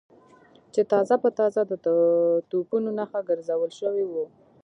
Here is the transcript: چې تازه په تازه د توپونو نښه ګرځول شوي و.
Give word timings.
چې 0.73 0.81
تازه 0.91 1.15
په 1.23 1.29
تازه 1.39 1.61
د 1.71 1.73
توپونو 2.49 2.89
نښه 2.97 3.21
ګرځول 3.29 3.71
شوي 3.79 4.05
و. 4.07 4.13